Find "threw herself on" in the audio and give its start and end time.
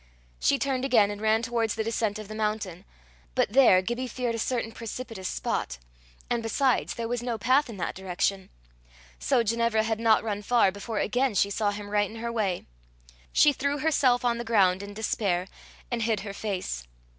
13.53-14.39